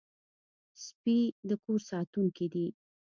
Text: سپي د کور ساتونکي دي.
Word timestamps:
سپي 0.85 1.17
د 1.47 1.49
کور 1.63 1.79
ساتونکي 1.91 2.47
دي. 2.53 2.67